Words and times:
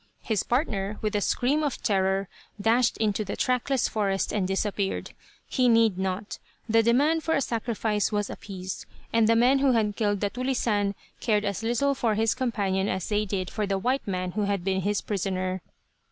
His 0.23 0.41
partner, 0.41 0.97
with 1.03 1.15
a 1.15 1.21
scream 1.21 1.61
of 1.61 1.79
terror, 1.83 2.27
dashed 2.59 2.97
into 2.97 3.23
the 3.23 3.35
trackless 3.37 3.87
forest 3.87 4.33
and 4.33 4.47
disappeared. 4.47 5.11
He 5.47 5.69
need 5.69 5.99
not. 5.99 6.39
The 6.67 6.81
demand 6.81 7.21
for 7.23 7.35
a 7.35 7.39
sacrifice 7.41 8.11
was 8.11 8.27
appeased, 8.27 8.87
and 9.13 9.29
the 9.29 9.35
men 9.35 9.59
who 9.59 9.73
had 9.73 9.95
killed 9.95 10.21
the 10.21 10.31
"tulisane" 10.31 10.95
cared 11.19 11.45
as 11.45 11.61
little 11.61 11.93
for 11.93 12.15
his 12.15 12.33
companion 12.33 12.87
as 12.89 13.09
they 13.09 13.25
did 13.25 13.51
for 13.51 13.67
the 13.67 13.77
white 13.77 14.07
man 14.07 14.31
who 14.31 14.45
had 14.45 14.63
been 14.63 14.81
his 14.81 15.01
prisoner. 15.01 15.61